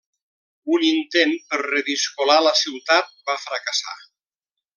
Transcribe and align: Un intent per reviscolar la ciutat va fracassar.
Un 0.77 0.85
intent 0.87 1.33
per 1.51 1.59
reviscolar 1.65 2.39
la 2.47 2.55
ciutat 2.63 3.13
va 3.29 3.37
fracassar. 3.45 3.97